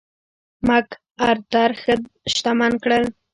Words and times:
مک 0.67 0.87
ارتر 1.29 1.69
ښه 1.81 1.93
شتمن 2.33 2.73
کړل. 2.83 3.03